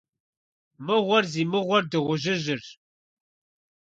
Мыгъуэр 0.85 1.25
зи 1.31 1.43
мыгъуэр 1.51 1.83
Дыгъужьыжьырщ. 1.91 2.67